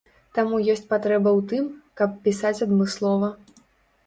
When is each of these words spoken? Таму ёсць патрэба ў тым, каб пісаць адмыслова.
Таму 0.37 0.61
ёсць 0.73 0.87
патрэба 0.93 1.33
ў 1.37 1.41
тым, 1.51 1.67
каб 2.01 2.17
пісаць 2.29 2.55
адмыслова. 2.69 3.31